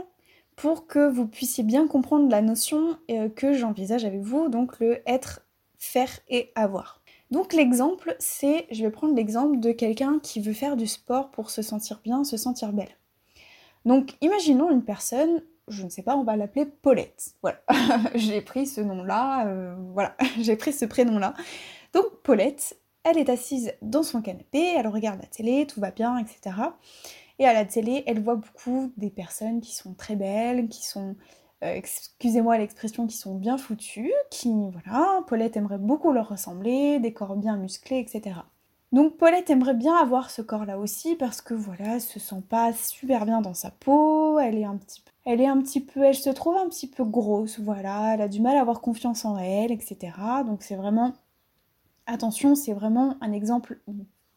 pour 0.56 0.86
que 0.86 1.10
vous 1.10 1.28
puissiez 1.28 1.64
bien 1.64 1.88
comprendre 1.88 2.30
la 2.30 2.42
notion 2.42 2.98
euh, 3.10 3.30
que 3.30 3.54
j'envisage 3.54 4.06
avec 4.06 4.22
vous, 4.22 4.50
donc 4.50 4.80
le 4.80 5.02
être, 5.08 5.42
faire 5.78 6.20
et 6.30 6.52
avoir. 6.56 7.02
Donc 7.32 7.54
l'exemple, 7.54 8.16
c'est, 8.20 8.68
je 8.72 8.84
vais 8.84 8.92
prendre 8.92 9.16
l'exemple 9.16 9.60
de 9.60 9.72
quelqu'un 9.72 10.20
qui 10.22 10.42
veut 10.42 10.54
faire 10.54 10.78
du 10.78 10.86
sport 10.86 11.32
pour 11.32 11.50
se 11.50 11.62
sentir 11.62 12.02
bien, 12.04 12.24
se 12.24 12.38
sentir 12.38 12.74
belle. 12.74 12.96
Donc 13.86 14.16
imaginons 14.22 14.70
une 14.70 14.84
personne 14.84 15.42
je 15.72 15.84
ne 15.84 15.90
sais 15.90 16.04
pas, 16.04 16.16
on 16.16 16.24
va 16.24 16.36
l'appeler 16.36 16.66
Paulette. 16.66 17.32
Voilà, 17.42 17.60
j'ai 18.16 18.42
pris 18.42 18.68
ce 18.68 18.82
nom-là, 18.82 19.48
euh, 19.48 19.76
voilà, 19.94 20.16
j'ai 20.40 20.56
pris 20.56 20.74
ce 20.74 20.86
prénom-là. 20.86 21.34
Donc 21.94 22.06
Paulette, 22.24 22.78
elle 23.04 23.18
est 23.18 23.30
assise 23.30 23.74
dans 23.82 24.04
son 24.04 24.22
canapé, 24.22 24.76
elle 24.78 24.88
regarde 24.88 25.20
la 25.20 25.28
télé, 25.28 25.66
tout 25.68 25.80
va 25.80 25.92
bien, 25.92 26.18
etc. 26.18 26.56
Et 27.40 27.46
à 27.46 27.54
la 27.54 27.66
télé, 27.66 28.04
elle 28.06 28.22
voit 28.22 28.36
beaucoup 28.36 28.94
des 28.98 29.10
personnes 29.10 29.62
qui 29.62 29.76
sont 29.76 29.94
très 29.96 30.16
belles, 30.16 30.70
qui 30.70 30.86
sont, 30.86 31.16
euh, 31.64 31.74
excusez-moi 31.74 32.58
l'expression, 32.58 33.08
qui 33.08 33.18
sont 33.18 33.36
bien 33.36 33.58
foutues, 33.58 34.14
qui, 34.30 34.54
voilà, 34.72 35.22
Paulette 35.28 35.58
aimerait 35.58 35.80
beaucoup 35.80 36.12
leur 36.12 36.30
ressembler, 36.30 37.00
des 37.00 37.14
corps 37.14 37.36
bien 37.36 37.58
musclés, 37.58 38.00
etc. 38.00 38.36
Donc 38.92 39.18
Paulette 39.18 39.50
aimerait 39.50 39.74
bien 39.74 39.96
avoir 39.96 40.30
ce 40.30 40.42
corps-là 40.42 40.78
aussi 40.78 41.16
parce 41.16 41.42
que 41.42 41.54
voilà, 41.54 41.96
elle 41.96 42.02
se 42.02 42.20
sent 42.20 42.44
pas 42.50 42.74
super 42.74 43.26
bien 43.26 43.42
dans 43.42 43.54
sa 43.54 43.72
peau, 43.72 44.40
elle 44.40 44.58
est 44.58 44.66
un 44.66 44.78
petit 44.78 45.02
peu 45.02 45.12
elle 45.26 45.42
est 45.42 45.48
un 45.48 45.62
petit 45.62 45.82
peu, 45.82 46.04
elle 46.04 46.16
se 46.16 46.30
trouve 46.30 46.56
un 46.58 46.68
petit 46.68 46.88
peu 46.88 47.04
grosse, 47.04 47.60
voilà, 47.60 48.14
elle 48.14 48.22
a 48.22 48.28
du 48.28 48.42
mal 48.42 48.58
à 48.58 48.62
avoir 48.62 48.82
confiance 48.82 49.26
en 49.26 49.38
elle, 49.38 49.72
etc. 49.72 50.14
Donc 50.46 50.64
c'est 50.64 50.76
vraiment, 50.76 51.14
attention, 52.08 52.56
c'est 52.56 52.74
vraiment 52.74 53.16
un 53.22 53.32
exemple 53.32 53.80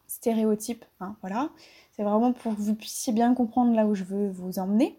stéréotype, 0.07 0.85
hein, 1.01 1.17
voilà. 1.23 1.51
C'est 1.93 2.03
vraiment 2.03 2.33
pour 2.33 2.55
que 2.57 2.61
vous 2.61 2.75
puissiez 2.75 3.13
bien 3.13 3.35
comprendre 3.35 3.75
là 3.75 3.87
où 3.87 3.95
je 3.95 4.05
veux 4.05 4.29
vous 4.31 4.59
emmener. 4.59 4.99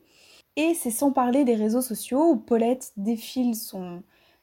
Et 0.55 0.73
c'est 0.73 0.91
sans 0.91 1.11
parler 1.11 1.43
des 1.43 1.55
réseaux 1.55 1.81
sociaux 1.81 2.31
où 2.31 2.37
Paulette 2.37 2.93
défile 2.97 3.55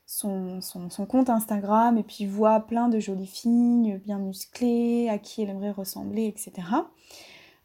son, 0.06 0.60
compte 1.08 1.30
Instagram 1.30 1.96
et 1.98 2.02
puis 2.02 2.26
voit 2.26 2.60
plein 2.60 2.88
de 2.88 2.98
jolies 2.98 3.26
filles 3.26 4.00
bien 4.04 4.18
musclées, 4.18 5.08
à 5.08 5.18
qui 5.18 5.42
elle 5.42 5.50
aimerait 5.50 5.70
ressembler, 5.70 6.26
etc. 6.26 6.66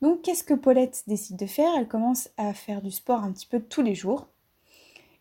Donc 0.01 0.22
qu'est-ce 0.22 0.44
que 0.44 0.54
Paulette 0.54 1.04
décide 1.07 1.38
de 1.38 1.45
faire? 1.45 1.74
Elle 1.78 1.88
commence 1.88 2.30
à 2.38 2.54
faire 2.54 2.81
du 2.81 2.92
sport 2.92 3.24
un 3.24 3.31
petit 3.31 3.48
peu 3.48 3.60
tous 3.60 3.81
les 3.81 3.95
jours. 3.95 4.28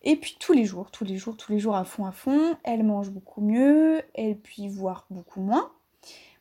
Et 0.02 0.16
puis 0.16 0.36
tous 0.38 0.52
les 0.52 0.64
jours, 0.64 0.90
tous 0.90 1.04
les 1.04 1.16
jours, 1.16 1.36
tous 1.36 1.50
les 1.50 1.58
jours 1.58 1.74
à 1.74 1.84
fond 1.84 2.06
à 2.06 2.12
fond, 2.12 2.56
elle 2.62 2.84
mange 2.84 3.10
beaucoup 3.10 3.40
mieux, 3.40 4.02
elle 4.14 4.38
puis 4.38 4.68
voir 4.68 5.06
beaucoup 5.10 5.40
moins. 5.40 5.72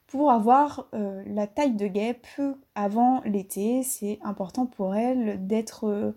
Pour 0.07 0.31
avoir 0.31 0.87
euh, 0.93 1.23
la 1.25 1.47
taille 1.47 1.73
de 1.73 1.87
guêpe 1.87 2.27
avant 2.75 3.21
l'été, 3.25 3.81
c'est 3.81 4.19
important 4.21 4.67
pour 4.67 4.95
elle 4.95 5.47
d'être 5.47 5.87
euh, 5.87 6.11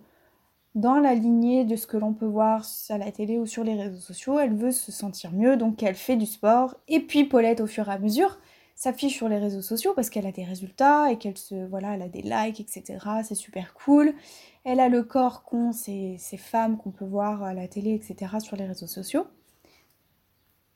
dans 0.78 1.00
la 1.00 1.14
lignée 1.14 1.64
de 1.64 1.74
ce 1.74 1.86
que 1.88 1.96
l'on 1.96 2.14
peut 2.14 2.26
voir 2.26 2.64
à 2.88 2.98
la 2.98 3.10
télé 3.10 3.36
ou 3.38 3.46
sur 3.46 3.64
les 3.64 3.74
réseaux 3.74 4.00
sociaux. 4.00 4.38
Elle 4.38 4.54
veut 4.54 4.70
se 4.70 4.92
sentir 4.92 5.32
mieux, 5.32 5.56
donc 5.56 5.82
elle 5.82 5.96
fait 5.96 6.16
du 6.16 6.26
sport. 6.26 6.76
Et 6.86 7.00
puis 7.00 7.24
Paulette, 7.24 7.60
au 7.60 7.66
fur 7.66 7.88
et 7.88 7.92
à 7.92 7.98
mesure, 7.98 8.38
s'affiche 8.76 9.16
sur 9.16 9.28
les 9.28 9.38
réseaux 9.38 9.60
sociaux 9.60 9.92
parce 9.94 10.08
qu'elle 10.08 10.26
a 10.26 10.30
des 10.30 10.44
résultats 10.44 11.10
et 11.10 11.18
qu'elle 11.18 11.36
se 11.36 11.66
voilà 11.66 11.94
elle 11.94 12.02
a 12.02 12.08
des 12.08 12.22
likes 12.22 12.60
etc 12.60 12.96
c'est 13.24 13.34
super 13.34 13.74
cool 13.74 14.14
elle 14.62 14.78
a 14.78 14.88
le 14.88 15.02
corps 15.02 15.42
qu'ont 15.42 15.72
ces, 15.72 16.14
ces 16.20 16.36
femmes 16.36 16.76
qu'on 16.78 16.92
peut 16.92 17.04
voir 17.04 17.42
à 17.42 17.54
la 17.54 17.66
télé 17.66 17.92
etc 17.94 18.36
sur 18.38 18.56
les 18.56 18.66
réseaux 18.66 18.86
sociaux 18.86 19.26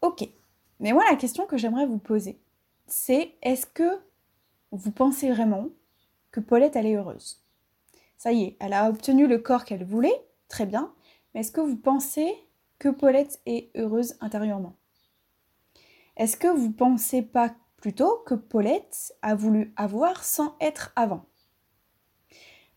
ok 0.01 0.29
mais 0.81 0.93
moi 0.93 1.05
la 1.09 1.17
question 1.17 1.47
que 1.47 1.57
j'aimerais 1.57 1.87
vous 1.87 1.99
poser 1.99 2.41
c'est 2.89 3.37
est-ce 3.41 3.67
que 3.67 4.01
vous 4.73 4.91
pensez 4.91 5.31
vraiment 5.31 5.69
que 6.33 6.41
Paulette 6.41 6.75
elle 6.75 6.87
est 6.87 6.97
heureuse? 6.97 7.42
Ça 8.23 8.33
y 8.33 8.45
est 8.45 8.57
elle 8.61 8.73
a 8.73 8.89
obtenu 8.89 9.27
le 9.27 9.39
corps 9.39 9.65
qu'elle 9.65 9.85
voulait 9.85 10.27
très 10.49 10.67
bien 10.67 10.93
mais 11.35 11.41
est-ce 11.41 11.53
que 11.53 11.61
vous 11.61 11.77
pensez 11.77 12.35
que 12.79 12.89
Paulette 12.89 13.41
est 13.47 13.71
heureuse 13.77 14.17
intérieurement? 14.21 14.77
Est-ce 16.17 16.37
que 16.37 16.49
vous 16.49 16.73
pensez 16.73 17.23
pas 17.23 17.55
plutôt 17.77 18.19
que 18.27 18.35
Paulette 18.35 19.15
a 19.23 19.35
voulu 19.35 19.73
avoir 19.77 20.25
sans 20.25 20.57
être 20.61 20.93
avant? 20.97 21.25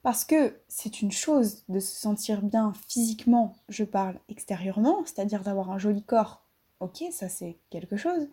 Parce 0.03 0.23
que 0.23 0.61
c'est 0.67 1.01
une 1.01 1.11
chose 1.11 1.63
de 1.67 1.79
se 1.79 1.95
sentir 1.95 2.43
bien 2.43 2.73
physiquement, 2.87 3.55
je 3.67 3.83
parle 3.83 4.19
extérieurement, 4.29 5.03
c'est-à-dire 5.05 5.41
d'avoir 5.41 5.71
un 5.71 5.79
joli 5.79 6.03
corps. 6.03 6.43
Ok, 6.79 7.03
ça 7.11 7.27
c'est 7.27 7.57
quelque 7.71 7.97
chose. 7.97 8.29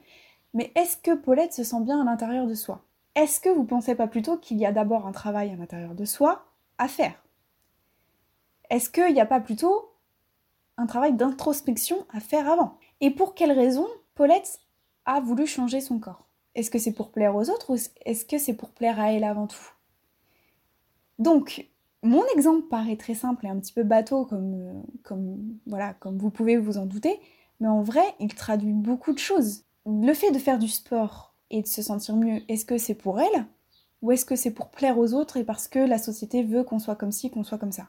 Mais 0.55 0.71
est-ce 0.75 0.99
que 0.99 1.15
Paulette 1.15 1.55
se 1.55 1.65
sent 1.65 1.81
bien 1.81 2.03
à 2.03 2.05
l'intérieur 2.05 2.47
de 2.47 2.55
soi? 2.55 2.85
Est-ce 3.15 3.41
que 3.41 3.49
vous 3.49 3.65
pensez 3.65 3.95
pas 3.95 4.07
plutôt 4.07 4.37
qu'il 4.37 4.59
y 4.59 4.67
a 4.67 4.73
d'abord 4.73 5.07
un 5.07 5.13
travail 5.13 5.51
à 5.51 5.57
l'intérieur 5.57 5.95
de 5.95 6.05
soi 6.05 6.52
à 6.79 6.89
faire. 6.89 7.23
Est-ce 8.71 8.91
qu'il 8.91 9.13
n'y 9.13 9.21
a 9.21 9.27
pas 9.27 9.41
plutôt 9.41 9.93
un 10.77 10.87
travail 10.87 11.13
d'introspection 11.13 12.07
à 12.11 12.21
faire 12.21 12.51
avant? 12.51 12.79
Et 13.01 13.11
pour 13.11 13.35
quelle 13.35 13.53
raison 13.53 13.87
Paulette 14.15 14.61
a 15.05 15.21
voulu 15.21 15.47
changer 15.47 15.81
son 15.81 15.99
corps? 15.99 16.27
Est-ce 16.55 16.71
que 16.71 16.79
c'est 16.79 16.93
pour 16.93 17.11
plaire 17.11 17.35
aux 17.35 17.51
autres 17.51 17.73
ou 17.73 17.77
est-ce 18.05 18.25
que 18.25 18.39
c'est 18.39 18.55
pour 18.55 18.71
plaire 18.71 19.01
à 19.01 19.13
elle 19.13 19.25
avant 19.25 19.47
tout? 19.47 19.73
Donc, 21.19 21.69
mon 22.03 22.25
exemple 22.35 22.69
paraît 22.69 22.97
très 22.97 23.15
simple 23.15 23.47
et 23.47 23.49
un 23.49 23.59
petit 23.59 23.73
peu 23.73 23.85
bateau 23.85 24.25
comme, 24.25 24.55
euh, 24.55 24.83
comme, 25.03 25.59
voilà, 25.67 25.95
comme 25.95 26.19
vous 26.19 26.31
pouvez 26.31 26.57
vous 26.57 26.79
en 26.79 26.87
douter, 26.87 27.21
mais 27.61 27.69
en 27.69 27.83
vrai, 27.83 28.05
il 28.19 28.35
traduit 28.35 28.73
beaucoup 28.73 29.13
de 29.13 29.19
choses. 29.19 29.65
Le 29.87 30.13
fait 30.15 30.31
de 30.31 30.39
faire 30.39 30.59
du 30.59 30.69
sport 30.69 31.35
et 31.51 31.63
de 31.63 31.67
se 31.67 31.83
sentir 31.83 32.17
mieux, 32.17 32.43
est-ce 32.49 32.65
que 32.65 32.79
c'est 32.79 32.95
pour 32.95 33.21
elle? 33.21 33.47
Ou 34.03 34.13
est-ce 34.13 34.25
que 34.25 34.37
c'est 34.37 34.51
pour 34.51 34.69
plaire 34.69 34.99
aux 34.99 35.15
autres 35.15 35.37
et 35.37 35.45
parce 35.45 35.69
que 35.69 35.79
la 35.79 35.99
société 35.99 36.43
veut 36.43 36.65
qu'on 36.65 36.79
soit 36.79 36.97
comme 36.97 37.13
ci, 37.13 37.31
qu'on 37.31 37.45
soit 37.45 37.59
comme 37.59 37.73
ça? 37.73 37.89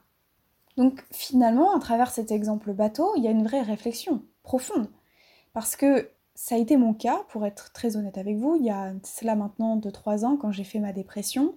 Donc 0.78 1.04
finalement, 1.12 1.76
à 1.76 1.80
travers 1.80 2.12
cet 2.12 2.32
exemple 2.32 2.74
bateau, 2.74 3.12
il 3.18 3.24
y 3.24 3.28
a 3.28 3.32
une 3.32 3.44
vraie 3.44 3.62
réflexion 3.62 4.24
profonde. 4.44 4.88
Parce 5.54 5.76
que 5.76 6.10
ça 6.36 6.56
a 6.56 6.58
été 6.58 6.78
mon 6.78 6.94
cas, 6.94 7.24
pour 7.30 7.46
être 7.46 7.72
très 7.74 7.96
honnête 7.96 8.18
avec 8.18 8.38
vous, 8.38 8.56
il 8.56 8.66
y 8.66 8.72
a 8.72 8.94
cela 9.04 9.36
maintenant 9.36 9.78
2-3 9.78 10.26
ans 10.26 10.38
quand 10.38 10.52
j'ai 10.52 10.64
fait 10.64 10.80
ma 10.80 10.94
dépression. 10.94 11.56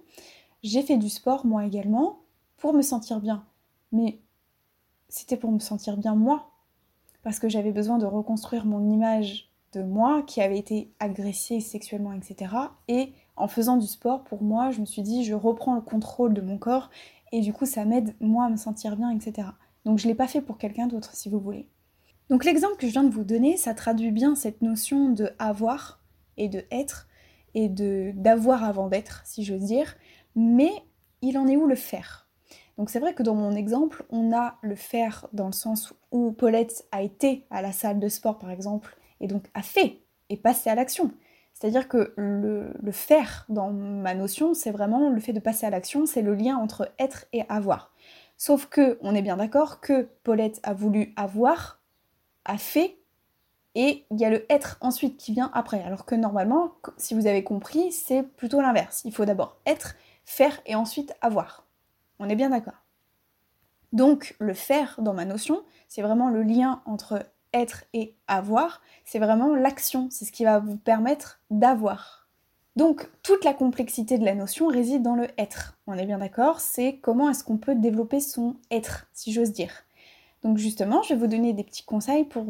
J'ai 0.63 0.83
fait 0.83 0.97
du 0.97 1.09
sport 1.09 1.45
moi 1.45 1.65
également 1.65 2.19
pour 2.57 2.73
me 2.73 2.81
sentir 2.81 3.19
bien. 3.19 3.43
Mais 3.91 4.19
c'était 5.09 5.37
pour 5.37 5.51
me 5.51 5.59
sentir 5.59 5.97
bien 5.97 6.15
moi. 6.15 6.51
Parce 7.23 7.39
que 7.39 7.49
j'avais 7.49 7.71
besoin 7.71 7.97
de 7.97 8.05
reconstruire 8.05 8.65
mon 8.65 8.89
image 8.91 9.51
moi 9.83 10.23
qui 10.23 10.41
avait 10.41 10.57
été 10.57 10.91
agressée 10.99 11.59
sexuellement, 11.59 12.13
etc. 12.13 12.53
Et 12.87 13.13
en 13.35 13.47
faisant 13.47 13.77
du 13.77 13.87
sport, 13.87 14.23
pour 14.23 14.41
moi, 14.41 14.71
je 14.71 14.81
me 14.81 14.85
suis 14.85 15.01
dit, 15.01 15.23
je 15.23 15.33
reprends 15.33 15.75
le 15.75 15.81
contrôle 15.81 16.33
de 16.33 16.41
mon 16.41 16.57
corps 16.57 16.89
et 17.31 17.41
du 17.41 17.53
coup, 17.53 17.65
ça 17.65 17.85
m'aide 17.85 18.15
moi 18.19 18.45
à 18.45 18.49
me 18.49 18.57
sentir 18.57 18.95
bien, 18.95 19.09
etc. 19.11 19.49
Donc 19.85 19.99
je 19.99 20.05
ne 20.05 20.11
l'ai 20.11 20.15
pas 20.15 20.27
fait 20.27 20.41
pour 20.41 20.57
quelqu'un 20.57 20.87
d'autre, 20.87 21.15
si 21.15 21.29
vous 21.29 21.39
voulez. 21.39 21.69
Donc 22.29 22.43
l'exemple 22.43 22.75
que 22.75 22.87
je 22.87 22.91
viens 22.91 23.03
de 23.03 23.13
vous 23.13 23.23
donner, 23.23 23.57
ça 23.57 23.73
traduit 23.73 24.11
bien 24.11 24.35
cette 24.35 24.61
notion 24.61 25.09
de 25.09 25.29
avoir 25.39 26.01
et 26.35 26.49
de 26.49 26.63
être 26.71 27.07
et 27.53 27.69
de 27.69 28.11
d'avoir 28.15 28.63
avant 28.63 28.87
d'être, 28.87 29.21
si 29.25 29.43
j'ose 29.43 29.63
dire. 29.63 29.95
Mais 30.35 30.71
il 31.21 31.37
en 31.37 31.47
est 31.47 31.55
où 31.55 31.67
le 31.67 31.75
faire? 31.75 32.27
Donc 32.77 32.89
c'est 32.89 32.99
vrai 32.99 33.13
que 33.13 33.23
dans 33.23 33.33
mon 33.33 33.55
exemple, 33.55 34.05
on 34.09 34.35
a 34.35 34.57
le 34.61 34.75
faire 34.75 35.27
dans 35.33 35.47
le 35.47 35.53
sens 35.53 35.93
où 36.11 36.31
Paulette 36.31 36.85
a 36.91 37.01
été 37.01 37.45
à 37.49 37.61
la 37.61 37.71
salle 37.71 37.99
de 37.99 38.07
sport, 38.07 38.37
par 38.37 38.51
exemple, 38.51 38.97
et 39.21 39.27
donc 39.27 39.45
a 39.53 39.61
fait 39.61 39.99
et 40.29 40.37
passé 40.37 40.69
à 40.69 40.75
l'action. 40.75 41.11
C'est-à-dire 41.53 41.87
que 41.87 42.13
le, 42.17 42.71
le, 42.81 42.91
faire 42.91 43.45
dans 43.49 43.71
ma 43.71 44.13
notion, 44.13 44.53
c'est 44.53 44.69
vraiment 44.69 45.09
le 45.09 45.19
fait 45.19 45.33
de 45.33 45.39
passer 45.39 45.65
à 45.65 45.71
l'action, 45.71 46.05
c'est 46.05 46.21
le 46.21 46.35
lien 46.35 46.55
entre 46.55 46.91
être 46.99 47.25
et 47.33 47.43
avoir. 47.49 47.91
Sauf 48.37 48.67
que 48.67 48.99
on 49.01 49.15
est 49.15 49.23
bien 49.23 49.37
d'accord 49.37 49.79
que 49.79 50.07
Paulette 50.23 50.59
a 50.61 50.73
voulu 50.73 51.13
avoir, 51.15 51.81
a 52.45 52.59
fait, 52.59 52.99
et 53.73 54.05
il 54.09 54.19
y 54.19 54.25
a 54.25 54.29
le 54.29 54.45
être 54.51 54.77
ensuite 54.81 55.17
qui 55.17 55.33
vient 55.33 55.51
après. 55.53 55.83
Alors 55.83 56.05
que 56.05 56.15
normalement, 56.15 56.73
si 56.97 57.13
vous 57.13 57.27
avez 57.27 57.43
compris, 57.43 57.91
c'est 57.91 58.23
plutôt 58.23 58.59
l'inverse. 58.59 59.01
Il 59.05 59.13
faut 59.13 59.25
d'abord 59.25 59.57
être, 59.65 59.95
faire 60.25 60.59
et 60.65 60.73
ensuite 60.73 61.13
avoir. 61.21 61.67
On 62.19 62.27
est 62.27 62.35
bien 62.35 62.49
d'accord. 62.49 62.85
Donc 63.93 64.35
le 64.39 64.55
faire 64.55 64.95
dans 64.99 65.13
ma 65.13 65.25
notion, 65.25 65.63
c'est 65.87 66.01
vraiment 66.01 66.29
le 66.29 66.41
lien 66.41 66.81
entre 66.85 67.23
être 67.53 67.83
et 67.93 68.15
avoir, 68.27 68.81
c'est 69.05 69.19
vraiment 69.19 69.55
l'action, 69.55 70.09
c'est 70.11 70.25
ce 70.25 70.31
qui 70.31 70.43
va 70.43 70.59
vous 70.59 70.77
permettre 70.77 71.39
d'avoir. 71.49 72.27
Donc 72.75 73.09
toute 73.23 73.43
la 73.43 73.53
complexité 73.53 74.19
de 74.19 74.25
la 74.25 74.35
notion 74.35 74.67
réside 74.67 75.01
dans 75.01 75.15
le 75.15 75.27
être. 75.39 75.79
On 75.87 75.93
est 75.93 76.05
bien 76.05 76.19
d'accord, 76.19 76.59
c'est 76.59 76.97
comment 76.97 77.29
est-ce 77.29 77.43
qu'on 77.43 77.57
peut 77.57 77.75
développer 77.75 78.19
son 78.19 78.57
être, 78.69 79.07
si 79.13 79.33
j'ose 79.33 79.51
dire. 79.51 79.71
Donc 80.43 80.57
justement, 80.57 81.01
je 81.01 81.09
vais 81.09 81.19
vous 81.19 81.27
donner 81.27 81.53
des 81.53 81.63
petits 81.63 81.83
conseils 81.83 82.25
pour 82.25 82.45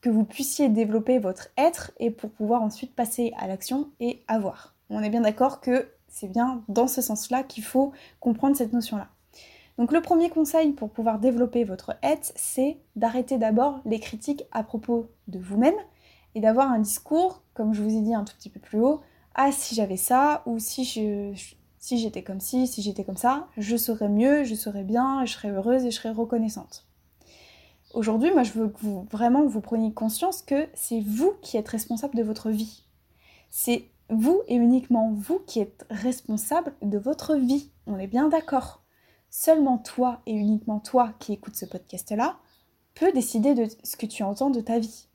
que 0.00 0.10
vous 0.10 0.24
puissiez 0.24 0.68
développer 0.68 1.18
votre 1.18 1.48
être 1.56 1.92
et 1.98 2.10
pour 2.10 2.30
pouvoir 2.30 2.62
ensuite 2.62 2.94
passer 2.94 3.32
à 3.36 3.46
l'action 3.46 3.90
et 4.00 4.22
avoir. 4.28 4.74
On 4.90 5.02
est 5.02 5.10
bien 5.10 5.22
d'accord 5.22 5.60
que 5.60 5.88
c'est 6.08 6.28
bien 6.28 6.62
dans 6.68 6.86
ce 6.86 7.00
sens-là 7.00 7.42
qu'il 7.42 7.64
faut 7.64 7.92
comprendre 8.20 8.56
cette 8.56 8.72
notion-là. 8.72 9.08
Donc 9.82 9.90
le 9.90 10.00
premier 10.00 10.30
conseil 10.30 10.70
pour 10.70 10.90
pouvoir 10.90 11.18
développer 11.18 11.64
votre 11.64 11.96
être, 12.04 12.32
c'est 12.36 12.78
d'arrêter 12.94 13.36
d'abord 13.36 13.80
les 13.84 13.98
critiques 13.98 14.44
à 14.52 14.62
propos 14.62 15.10
de 15.26 15.40
vous-même 15.40 15.74
et 16.36 16.40
d'avoir 16.40 16.70
un 16.70 16.78
discours, 16.78 17.42
comme 17.52 17.74
je 17.74 17.82
vous 17.82 17.98
ai 17.98 18.00
dit 18.00 18.14
un 18.14 18.22
tout 18.22 18.36
petit 18.36 18.48
peu 18.48 18.60
plus 18.60 18.78
haut, 18.78 19.00
ah 19.34 19.50
si 19.50 19.74
j'avais 19.74 19.96
ça, 19.96 20.44
ou 20.46 20.60
si 20.60 20.84
je, 20.84 21.32
si 21.80 21.98
j'étais 21.98 22.22
comme 22.22 22.38
ci, 22.38 22.68
si 22.68 22.80
j'étais 22.80 23.02
comme 23.02 23.16
ça, 23.16 23.48
je 23.56 23.76
serais 23.76 24.08
mieux, 24.08 24.44
je 24.44 24.54
serais 24.54 24.84
bien, 24.84 25.24
je 25.24 25.32
serais 25.32 25.50
heureuse 25.50 25.84
et 25.84 25.90
je 25.90 25.96
serais 25.96 26.12
reconnaissante. 26.12 26.86
Aujourd'hui, 27.92 28.30
moi 28.30 28.44
je 28.44 28.52
veux 28.52 28.68
que 28.68 28.86
vraiment 29.10 29.44
vous 29.46 29.60
preniez 29.60 29.92
conscience 29.92 30.42
que 30.42 30.68
c'est 30.74 31.00
vous 31.00 31.32
qui 31.42 31.56
êtes 31.56 31.68
responsable 31.68 32.14
de 32.14 32.22
votre 32.22 32.50
vie. 32.50 32.84
C'est 33.50 33.88
vous 34.10 34.42
et 34.46 34.54
uniquement 34.54 35.10
vous 35.12 35.40
qui 35.40 35.58
êtes 35.58 35.86
responsable 35.90 36.72
de 36.82 36.98
votre 36.98 37.34
vie. 37.34 37.72
On 37.88 37.98
est 37.98 38.06
bien 38.06 38.28
d'accord 38.28 38.81
seulement 39.32 39.78
toi 39.78 40.20
et 40.26 40.34
uniquement 40.34 40.78
toi 40.78 41.14
qui 41.18 41.32
écoutes 41.32 41.56
ce 41.56 41.64
podcast-là 41.64 42.36
peut 42.94 43.12
décider 43.12 43.54
de 43.54 43.66
ce 43.82 43.96
que 43.96 44.04
tu 44.04 44.22
entends 44.22 44.50
de 44.50 44.60
ta 44.60 44.78
vie. 44.78 45.08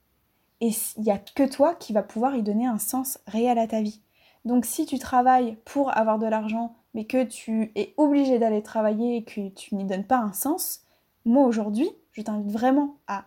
Et 0.60 0.72
il 0.98 1.04
n'y 1.04 1.12
a 1.12 1.20
que 1.20 1.48
toi 1.48 1.76
qui 1.76 1.94
va 1.94 2.02
pouvoir 2.02 2.36
y 2.36 2.42
donner 2.42 2.66
un 2.66 2.80
sens 2.80 3.20
réel 3.28 3.60
à 3.60 3.68
ta 3.68 3.80
vie. 3.80 4.02
Donc 4.44 4.66
si 4.66 4.88
tu 4.88 4.98
travailles 4.98 5.58
pour 5.66 5.96
avoir 5.96 6.18
de 6.18 6.26
l'argent, 6.26 6.76
mais 6.96 7.06
que 7.06 7.24
tu 7.24 7.72
es 7.76 7.94
obligé 7.98 8.40
d'aller 8.40 8.64
travailler 8.64 9.18
et 9.18 9.24
que 9.24 9.50
tu 9.50 9.76
n'y 9.76 9.86
donnes 9.86 10.08
pas 10.08 10.18
un 10.18 10.34
sens, 10.34 10.82
moi 11.24 11.46
aujourd'hui, 11.46 11.90
je 12.12 12.24
t'invite 12.24 12.52
vraiment 12.52 12.98
à 13.06 13.26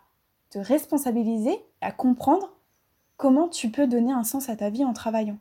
te 0.50 0.59
responsabiliser, 0.59 1.56
à 1.80 1.92
comprendre 1.92 2.52
comment 3.16 3.47
tu 3.47 3.70
peux 3.70 3.87
donner 3.87 4.12
un 4.12 4.25
sens 4.25 4.49
à 4.49 4.56
ta 4.56 4.70
vie 4.70 4.85
en 4.85 4.92
travaillant. 4.92 5.38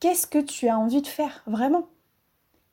Qu'est-ce 0.00 0.26
que 0.26 0.40
tu 0.40 0.66
as 0.66 0.76
envie 0.76 1.02
de 1.02 1.06
faire 1.06 1.44
vraiment? 1.46 1.86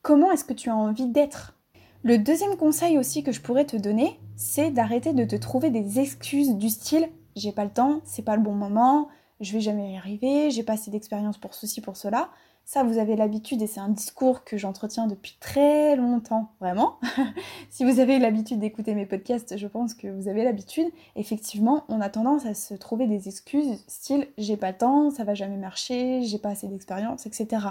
Comment 0.02 0.32
est-ce 0.32 0.44
que 0.44 0.54
tu 0.54 0.68
as 0.68 0.76
envie 0.76 1.06
d'être? 1.06 1.57
Le 2.02 2.18
deuxième 2.18 2.56
conseil 2.56 2.98
aussi 2.98 3.22
que 3.22 3.32
je 3.32 3.40
pourrais 3.40 3.64
te 3.64 3.76
donner, 3.76 4.18
c'est 4.36 4.70
d'arrêter 4.70 5.12
de 5.12 5.24
te 5.24 5.36
trouver 5.36 5.70
des 5.70 5.98
excuses 5.98 6.56
du 6.56 6.68
style 6.68 7.08
j'ai 7.38 7.52
pas 7.52 7.64
le 7.64 7.70
temps, 7.70 8.00
c'est 8.04 8.24
pas 8.24 8.36
le 8.36 8.42
bon 8.42 8.54
moment, 8.54 9.08
je 9.40 9.52
vais 9.52 9.60
jamais 9.60 9.92
y 9.92 9.96
arriver, 9.96 10.50
j'ai 10.50 10.62
pas 10.62 10.74
assez 10.74 10.90
d'expérience 10.90 11.38
pour 11.38 11.54
ceci, 11.54 11.80
pour 11.80 11.96
cela. 11.96 12.30
Ça, 12.64 12.82
vous 12.82 12.98
avez 12.98 13.16
l'habitude 13.16 13.62
et 13.62 13.66
c'est 13.66 13.80
un 13.80 13.88
discours 13.88 14.44
que 14.44 14.58
j'entretiens 14.58 15.06
depuis 15.06 15.38
très 15.40 15.96
longtemps, 15.96 16.50
vraiment. 16.60 16.98
si 17.70 17.84
vous 17.84 17.98
avez 17.98 18.18
l'habitude 18.18 18.58
d'écouter 18.58 18.94
mes 18.94 19.06
podcasts, 19.06 19.56
je 19.56 19.66
pense 19.66 19.94
que 19.94 20.08
vous 20.08 20.28
avez 20.28 20.44
l'habitude. 20.44 20.88
Effectivement, 21.16 21.84
on 21.88 22.02
a 22.02 22.10
tendance 22.10 22.44
à 22.44 22.52
se 22.52 22.74
trouver 22.74 23.06
des 23.06 23.28
excuses 23.28 23.82
style 23.86 24.28
j'ai 24.36 24.58
pas 24.58 24.72
le 24.72 24.76
temps, 24.76 25.10
ça 25.10 25.24
va 25.24 25.34
jamais 25.34 25.56
marcher, 25.56 26.22
j'ai 26.24 26.38
pas 26.38 26.50
assez 26.50 26.68
d'expérience, 26.68 27.24
etc. 27.24 27.68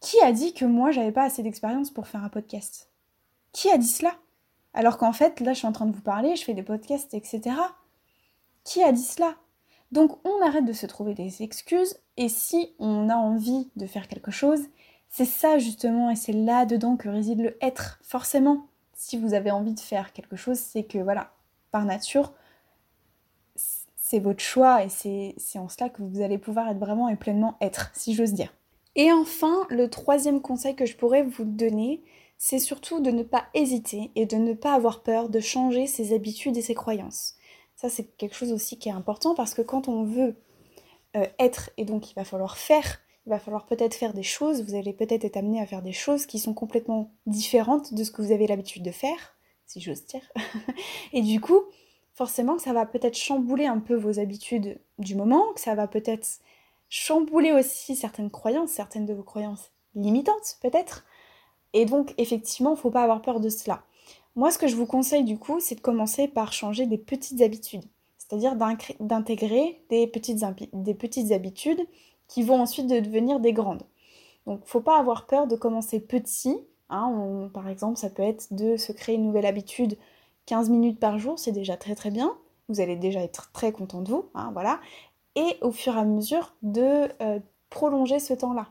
Qui 0.00 0.20
a 0.22 0.32
dit 0.32 0.52
que 0.52 0.66
moi 0.66 0.90
j'avais 0.90 1.12
pas 1.12 1.24
assez 1.24 1.42
d'expérience 1.42 1.90
pour 1.90 2.06
faire 2.06 2.22
un 2.22 2.28
podcast? 2.28 2.87
Qui 3.52 3.70
a 3.70 3.78
dit 3.78 3.86
cela? 3.86 4.14
Alors 4.74 4.98
qu'en 4.98 5.12
fait, 5.12 5.40
là, 5.40 5.52
je 5.52 5.58
suis 5.58 5.66
en 5.66 5.72
train 5.72 5.86
de 5.86 5.94
vous 5.94 6.02
parler, 6.02 6.36
je 6.36 6.44
fais 6.44 6.54
des 6.54 6.62
podcasts, 6.62 7.14
etc. 7.14 7.56
Qui 8.64 8.82
a 8.82 8.92
dit 8.92 9.02
cela? 9.02 9.34
Donc, 9.90 10.18
on 10.26 10.42
arrête 10.42 10.66
de 10.66 10.72
se 10.72 10.86
trouver 10.86 11.14
des 11.14 11.42
excuses, 11.42 11.96
et 12.16 12.28
si 12.28 12.74
on 12.78 13.08
a 13.08 13.16
envie 13.16 13.70
de 13.76 13.86
faire 13.86 14.06
quelque 14.06 14.30
chose, 14.30 14.60
c'est 15.08 15.24
ça 15.24 15.58
justement, 15.58 16.10
et 16.10 16.16
c'est 16.16 16.32
là-dedans 16.32 16.96
que 16.96 17.08
réside 17.08 17.40
le 17.40 17.56
être. 17.64 17.98
Forcément, 18.02 18.66
si 18.92 19.16
vous 19.16 19.32
avez 19.32 19.50
envie 19.50 19.72
de 19.72 19.80
faire 19.80 20.12
quelque 20.12 20.36
chose, 20.36 20.58
c'est 20.58 20.84
que, 20.84 20.98
voilà, 20.98 21.32
par 21.70 21.86
nature, 21.86 22.34
c'est 23.54 24.18
votre 24.18 24.42
choix, 24.42 24.84
et 24.84 24.90
c'est 24.90 25.58
en 25.58 25.68
cela 25.68 25.88
que 25.88 26.02
vous 26.02 26.20
allez 26.20 26.36
pouvoir 26.36 26.68
être 26.68 26.78
vraiment 26.78 27.08
et 27.08 27.16
pleinement 27.16 27.56
être, 27.62 27.90
si 27.94 28.14
j'ose 28.14 28.34
dire. 28.34 28.52
Et 28.94 29.10
enfin, 29.12 29.66
le 29.70 29.88
troisième 29.88 30.42
conseil 30.42 30.76
que 30.76 30.84
je 30.84 30.96
pourrais 30.96 31.22
vous 31.22 31.44
donner, 31.44 32.02
c'est 32.38 32.60
surtout 32.60 33.00
de 33.00 33.10
ne 33.10 33.24
pas 33.24 33.46
hésiter 33.52 34.12
et 34.14 34.24
de 34.24 34.36
ne 34.36 34.54
pas 34.54 34.72
avoir 34.72 35.02
peur 35.02 35.28
de 35.28 35.40
changer 35.40 35.86
ses 35.86 36.14
habitudes 36.14 36.56
et 36.56 36.62
ses 36.62 36.74
croyances. 36.74 37.34
Ça, 37.74 37.88
c'est 37.88 38.16
quelque 38.16 38.34
chose 38.34 38.52
aussi 38.52 38.78
qui 38.78 38.88
est 38.88 38.92
important 38.92 39.34
parce 39.34 39.54
que 39.54 39.62
quand 39.62 39.88
on 39.88 40.04
veut 40.04 40.36
euh, 41.16 41.26
être 41.38 41.70
et 41.76 41.84
donc 41.84 42.10
il 42.10 42.14
va 42.14 42.24
falloir 42.24 42.56
faire, 42.56 43.00
il 43.26 43.30
va 43.30 43.38
falloir 43.38 43.66
peut-être 43.66 43.94
faire 43.94 44.14
des 44.14 44.22
choses, 44.22 44.62
vous 44.62 44.74
allez 44.74 44.92
peut-être 44.92 45.24
être 45.24 45.36
amené 45.36 45.60
à 45.60 45.66
faire 45.66 45.82
des 45.82 45.92
choses 45.92 46.26
qui 46.26 46.38
sont 46.38 46.54
complètement 46.54 47.12
différentes 47.26 47.92
de 47.92 48.04
ce 48.04 48.10
que 48.10 48.22
vous 48.22 48.32
avez 48.32 48.46
l'habitude 48.46 48.84
de 48.84 48.90
faire, 48.92 49.36
si 49.66 49.80
j'ose 49.80 50.04
dire. 50.06 50.22
et 51.12 51.22
du 51.22 51.40
coup, 51.40 51.62
forcément, 52.14 52.58
ça 52.58 52.72
va 52.72 52.86
peut-être 52.86 53.16
chambouler 53.16 53.66
un 53.66 53.80
peu 53.80 53.94
vos 53.94 54.18
habitudes 54.18 54.80
du 54.98 55.14
moment, 55.14 55.52
que 55.54 55.60
ça 55.60 55.74
va 55.74 55.88
peut-être 55.88 56.40
chambouler 56.88 57.52
aussi 57.52 57.96
certaines 57.96 58.30
croyances, 58.30 58.70
certaines 58.70 59.06
de 59.06 59.14
vos 59.14 59.24
croyances 59.24 59.72
limitantes 59.94 60.58
peut-être. 60.62 61.04
Et 61.72 61.84
donc, 61.84 62.14
effectivement, 62.18 62.70
il 62.70 62.74
ne 62.74 62.78
faut 62.78 62.90
pas 62.90 63.02
avoir 63.02 63.22
peur 63.22 63.40
de 63.40 63.48
cela. 63.48 63.82
Moi, 64.36 64.50
ce 64.50 64.58
que 64.58 64.68
je 64.68 64.76
vous 64.76 64.86
conseille 64.86 65.24
du 65.24 65.38
coup, 65.38 65.60
c'est 65.60 65.74
de 65.74 65.80
commencer 65.80 66.28
par 66.28 66.52
changer 66.52 66.86
des 66.86 66.98
petites 66.98 67.40
habitudes. 67.42 67.84
C'est-à-dire 68.18 68.56
d'intégrer 69.00 69.80
des 69.90 70.06
petites, 70.06 70.44
des 70.72 70.94
petites 70.94 71.32
habitudes 71.32 71.80
qui 72.28 72.42
vont 72.42 72.60
ensuite 72.60 72.86
devenir 72.86 73.40
des 73.40 73.52
grandes. 73.52 73.82
Donc, 74.46 74.60
faut 74.64 74.80
pas 74.80 74.98
avoir 74.98 75.26
peur 75.26 75.46
de 75.46 75.56
commencer 75.56 76.00
petit. 76.00 76.56
Hein. 76.90 77.50
par 77.52 77.68
exemple, 77.68 77.98
ça 77.98 78.08
peut 78.08 78.22
être 78.22 78.52
de 78.52 78.76
se 78.76 78.92
créer 78.92 79.16
une 79.16 79.26
nouvelle 79.26 79.44
habitude 79.44 79.98
15 80.48 80.70
minutes 80.70 80.98
par 80.98 81.18
jour, 81.18 81.38
c'est 81.38 81.52
déjà 81.52 81.76
très 81.76 81.94
très 81.94 82.10
bien. 82.10 82.34
Vous 82.70 82.80
allez 82.80 82.96
déjà 82.96 83.20
être 83.20 83.52
très 83.52 83.70
content 83.70 84.00
de 84.00 84.10
vous, 84.10 84.30
hein, 84.34 84.50
voilà. 84.54 84.80
Et 85.36 85.56
au 85.60 85.70
fur 85.70 85.94
et 85.94 86.00
à 86.00 86.04
mesure 86.04 86.54
de 86.62 87.08
euh, 87.20 87.38
prolonger 87.68 88.18
ce 88.18 88.32
temps-là, 88.32 88.68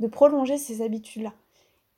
de 0.00 0.08
prolonger 0.08 0.58
ces 0.58 0.82
habitudes-là. 0.82 1.32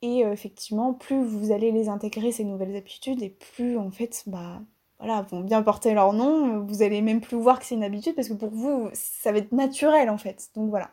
Et 0.01 0.25
euh, 0.25 0.31
effectivement, 0.33 0.93
plus 0.93 1.23
vous 1.23 1.51
allez 1.51 1.71
les 1.71 1.89
intégrer, 1.89 2.31
ces 2.31 2.43
nouvelles 2.43 2.75
habitudes, 2.75 3.21
et 3.21 3.29
plus 3.29 3.77
en 3.77 3.91
fait, 3.91 4.23
bah 4.27 4.61
voilà, 4.99 5.23
vont 5.23 5.41
bien 5.41 5.61
porter 5.63 5.93
leur 5.93 6.13
nom. 6.13 6.59
Vous 6.65 6.81
allez 6.81 7.01
même 7.01 7.21
plus 7.21 7.37
voir 7.37 7.59
que 7.59 7.65
c'est 7.65 7.75
une 7.75 7.83
habitude 7.83 8.15
parce 8.15 8.29
que 8.29 8.33
pour 8.33 8.49
vous, 8.49 8.89
ça 8.93 9.31
va 9.31 9.39
être 9.39 9.51
naturel 9.51 10.09
en 10.09 10.17
fait. 10.17 10.49
Donc 10.55 10.69
voilà. 10.69 10.91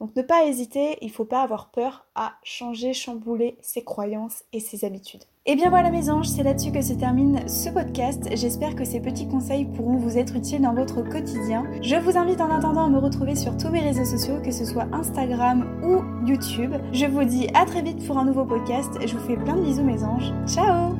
Donc 0.00 0.14
ne 0.16 0.22
pas 0.22 0.46
hésiter, 0.46 0.98
il 1.00 1.10
faut 1.10 1.24
pas 1.24 1.42
avoir 1.42 1.70
peur 1.70 2.06
à 2.14 2.34
changer, 2.42 2.92
chambouler 2.92 3.58
ses 3.60 3.84
croyances 3.84 4.44
et 4.52 4.60
ses 4.60 4.84
habitudes. 4.84 5.24
Et 5.44 5.56
bien 5.56 5.70
voilà 5.70 5.90
mes 5.90 6.08
anges, 6.08 6.28
c'est 6.28 6.44
là-dessus 6.44 6.70
que 6.70 6.82
se 6.82 6.92
termine 6.92 7.48
ce 7.48 7.68
podcast. 7.68 8.28
J'espère 8.32 8.76
que 8.76 8.84
ces 8.84 9.00
petits 9.00 9.26
conseils 9.26 9.64
pourront 9.64 9.96
vous 9.96 10.16
être 10.16 10.36
utiles 10.36 10.62
dans 10.62 10.72
votre 10.72 11.02
quotidien. 11.02 11.64
Je 11.82 11.96
vous 11.96 12.16
invite 12.16 12.40
en 12.40 12.48
attendant 12.48 12.84
à 12.84 12.88
me 12.88 12.98
retrouver 12.98 13.34
sur 13.34 13.56
tous 13.56 13.68
mes 13.68 13.80
réseaux 13.80 14.04
sociaux, 14.04 14.40
que 14.44 14.52
ce 14.52 14.64
soit 14.64 14.86
Instagram 14.92 15.66
ou 15.82 16.28
YouTube. 16.28 16.74
Je 16.92 17.06
vous 17.06 17.24
dis 17.24 17.48
à 17.54 17.64
très 17.64 17.82
vite 17.82 18.06
pour 18.06 18.18
un 18.18 18.24
nouveau 18.24 18.44
podcast. 18.44 18.92
Je 19.04 19.16
vous 19.16 19.26
fais 19.26 19.36
plein 19.36 19.56
de 19.56 19.62
bisous 19.62 19.82
mes 19.82 20.04
anges. 20.04 20.32
Ciao 20.46 20.92